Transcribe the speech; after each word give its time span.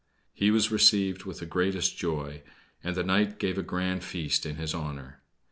He 0.33 0.49
was 0.49 0.71
received 0.71 1.25
with 1.25 1.37
the 1.41 1.45
greatest 1.45 1.95
joy; 1.95 2.41
and 2.83 2.95
the 2.95 3.03
knight 3.03 3.37
gave 3.37 3.59
a 3.59 3.61
grand 3.61 4.03
feast 4.03 4.47
in 4.47 4.55
his 4.55 4.73
honor. 4.73 5.21